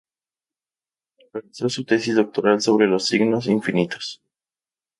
[1.31, 4.19] Realizó su tesis doctoral sobre "Los signos infinitos.